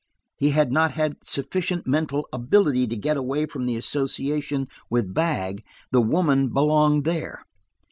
He 0.35 0.49
had 0.49 0.71
not 0.71 0.93
had 0.93 1.17
sufficient 1.27 1.85
mental 1.85 2.27
ability 2.33 2.87
to 2.87 2.95
get 2.97 3.17
away 3.17 3.45
from 3.45 3.67
the 3.67 3.75
association 3.75 4.67
with 4.89 5.13
"bag." 5.13 5.63
The 5.91 6.01
"woman" 6.01 6.47
belonged 6.51 7.03
there. 7.03 7.45